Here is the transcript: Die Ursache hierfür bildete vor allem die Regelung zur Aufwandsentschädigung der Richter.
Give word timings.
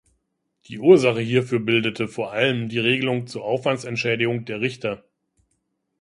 Die 0.65 0.79
Ursache 0.79 1.19
hierfür 1.19 1.59
bildete 1.59 2.07
vor 2.07 2.31
allem 2.31 2.69
die 2.69 2.79
Regelung 2.79 3.27
zur 3.27 3.43
Aufwandsentschädigung 3.45 4.45
der 4.45 4.59
Richter. 4.59 5.03